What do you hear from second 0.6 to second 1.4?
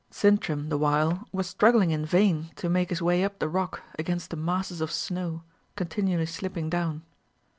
the while